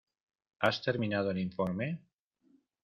[0.57, 2.01] ¿Has terminado el informe?